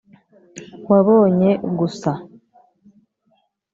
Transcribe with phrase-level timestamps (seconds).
[0.89, 1.49] wabonye
[1.79, 2.11] gusa